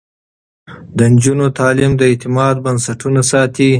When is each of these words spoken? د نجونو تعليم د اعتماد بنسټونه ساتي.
د 0.97 0.99
نجونو 1.13 1.45
تعليم 1.59 1.91
د 1.97 2.01
اعتماد 2.11 2.55
بنسټونه 2.65 3.21
ساتي. 3.31 3.69